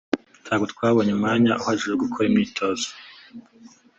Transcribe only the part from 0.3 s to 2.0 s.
“Ntabwo Twabonye umwanya uhagije